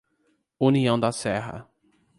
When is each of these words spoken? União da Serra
União 0.59 0.99
da 0.99 1.11
Serra 1.11 1.69